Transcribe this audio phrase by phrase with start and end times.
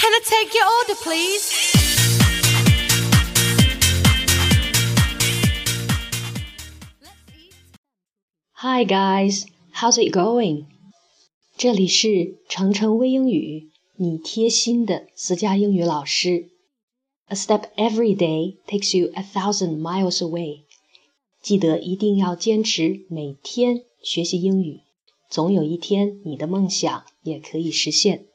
[0.00, 1.52] Can I take your order, please?
[8.60, 10.66] Hi guys, how's it going?
[11.56, 16.50] 这里是程程微英语，你贴心的私家英语老师。
[17.28, 20.64] A step every day takes you a thousand miles away。
[21.42, 24.80] 记得一定要坚持每天学习英语，
[25.30, 28.26] 总有一天你的梦想也可以实现。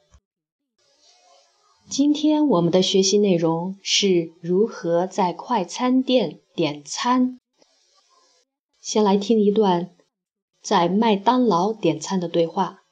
[1.88, 7.38] 今天我们的学习内容是如何在快餐店点餐。
[8.80, 9.94] 先来听一段
[10.62, 12.82] 在麦当劳点餐的对话。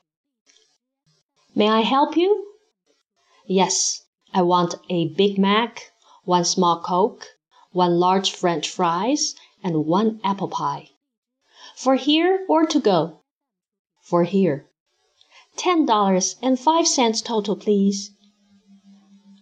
[1.54, 2.30] May I help you?
[3.48, 4.02] Yes,
[4.32, 5.92] I want a Big Mac,
[6.24, 7.24] one small Coke,
[7.72, 10.90] one large French fries, and one apple pie.
[11.74, 13.22] For here or to go?
[14.02, 14.66] For here.
[15.56, 18.12] Ten dollars and five cents total, please.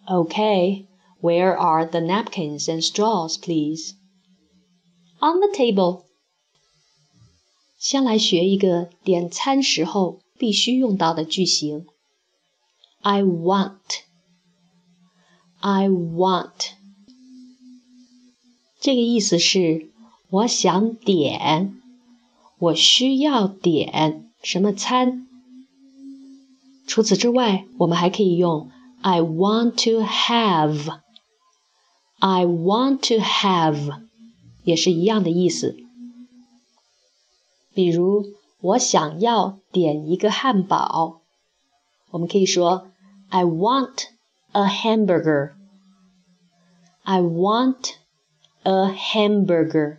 [0.09, 0.87] Okay,
[1.21, 3.95] where are the napkins and straws, please?
[5.21, 6.05] On the table.
[7.79, 11.87] 先来学一个点餐时候必须用到的句型。
[13.03, 14.03] I want.
[15.61, 16.73] I want.
[18.81, 19.91] 这个意思是
[20.31, 21.81] 我想点，
[22.59, 25.27] 我需要点什么餐。
[26.87, 28.71] 除此之外，我们还可以用
[29.03, 30.99] I want to have.
[32.19, 34.03] I want to have
[34.65, 35.77] 也是一样的意思。
[37.73, 38.25] 比如，
[38.61, 41.21] 我想要点一个汉堡，
[42.11, 42.89] 我们可以说
[43.29, 44.07] I want
[44.53, 45.53] a hamburger.
[47.05, 47.95] I want
[48.65, 49.99] a hamburger.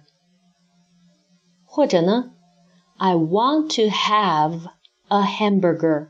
[1.66, 2.32] 或者呢，
[2.98, 4.70] I want to have
[5.08, 6.10] a hamburger.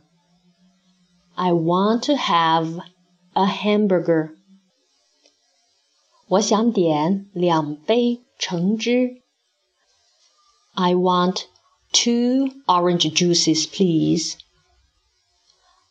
[1.35, 2.81] I want to have
[3.33, 4.35] a hamburger.
[6.27, 9.21] 我想点两杯橙汁。
[10.73, 11.45] I want
[11.91, 14.35] two orange juices, please.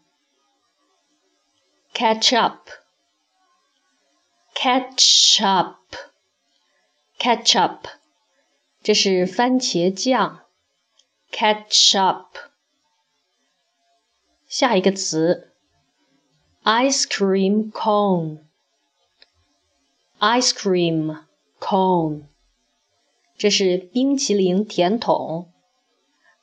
[1.93, 2.57] Ketchup,
[4.55, 5.75] ketchup。
[7.19, 7.81] ketchup，
[8.81, 10.47] 这是番茄酱。
[11.31, 12.29] ketchup。
[14.47, 15.53] 下一个词
[16.63, 18.39] ，ice cream cone。
[20.17, 21.25] ice cream
[21.59, 22.23] cone，
[23.37, 25.51] 这是冰淇淋甜筒。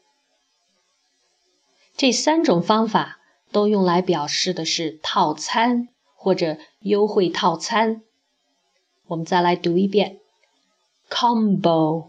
[1.97, 3.19] 这三种方法
[3.51, 8.01] 都用来表示的是套餐或者优惠套餐。
[9.07, 10.21] 我们再来读一遍：
[11.09, 12.08] combo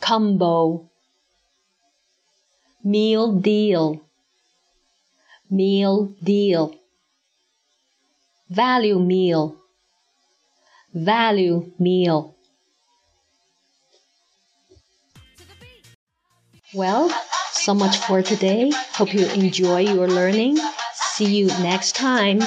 [0.00, 0.88] Combo
[2.82, 4.00] meal deal,
[5.50, 6.74] meal deal.
[8.50, 9.56] Value meal,
[10.92, 12.34] value meal.
[16.74, 17.10] Well,
[17.52, 18.70] so much for today.
[18.92, 20.58] Hope you enjoy your learning.
[20.92, 22.40] See you next time.